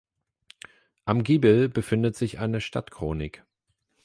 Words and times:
Am 1.05 1.21
Giebel 1.23 1.69
befindet 1.69 2.15
sich 2.15 2.39
eine 2.39 2.59
Stadtchronik. 2.59 3.45